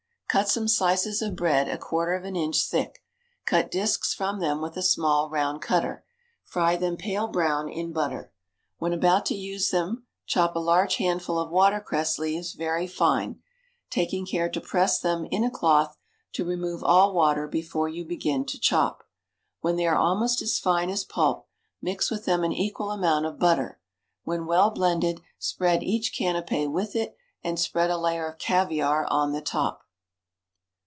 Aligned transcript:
_Cut 0.33 0.47
some 0.47 0.69
slices 0.69 1.21
of 1.21 1.35
bread 1.35 1.67
a 1.67 1.77
quarter 1.77 2.13
of 2.13 2.23
an 2.23 2.37
inch 2.37 2.63
thick; 2.63 3.03
cut 3.45 3.69
disks 3.69 4.13
from 4.13 4.39
them 4.39 4.61
with 4.61 4.77
a 4.77 4.81
small 4.81 5.29
round 5.29 5.61
cutter; 5.61 6.05
fry 6.45 6.77
them 6.77 6.95
pale 6.95 7.27
brown 7.27 7.67
in 7.67 7.91
butter. 7.91 8.31
When 8.77 8.93
about 8.93 9.25
to 9.25 9.35
use 9.35 9.71
them 9.71 10.05
chop 10.25 10.55
a 10.55 10.59
large 10.59 10.95
handful 10.95 11.37
of 11.37 11.51
water 11.51 11.81
cress 11.81 12.17
leaves 12.17 12.53
very 12.53 12.87
fine, 12.87 13.41
taking 13.89 14.25
care 14.25 14.47
to 14.51 14.61
press 14.61 15.01
them 15.01 15.25
in 15.31 15.43
a 15.43 15.51
cloth 15.51 15.97
to 16.31 16.45
remove 16.45 16.81
all 16.81 17.13
water 17.13 17.45
before 17.45 17.89
you 17.89 18.05
begin 18.05 18.45
to 18.45 18.57
chop; 18.57 19.03
when 19.59 19.75
they 19.75 19.85
are 19.85 19.97
almost 19.97 20.41
as 20.41 20.57
fine 20.59 20.89
as 20.89 21.03
pulp, 21.03 21.45
mix 21.81 22.09
with 22.09 22.23
them 22.23 22.45
an 22.45 22.53
equal 22.53 22.91
amount 22.91 23.25
of 23.25 23.37
butter; 23.37 23.81
when 24.23 24.45
well 24.45 24.69
blended, 24.69 25.19
spread 25.39 25.83
each 25.83 26.13
canapé 26.17 26.71
with 26.71 26.95
it, 26.95 27.17
and 27.43 27.59
spread 27.59 27.89
a 27.89 27.97
layer 27.97 28.25
of 28.25 28.37
caviare 28.37 29.05
on 29.11 29.33
the 29.33 29.41
top. 29.41 29.79